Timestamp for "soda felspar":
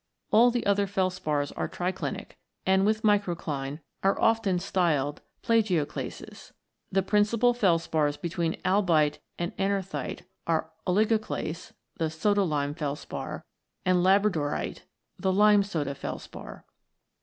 15.61-16.65